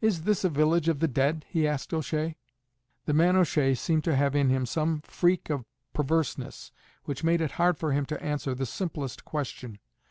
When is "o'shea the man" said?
1.92-3.36